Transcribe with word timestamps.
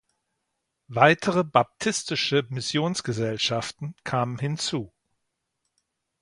Weitere 0.87 1.43
baptistische 1.43 2.43
Missionsgesellschaften 2.49 3.93
kamen 4.03 4.39
hinzu. 4.39 4.91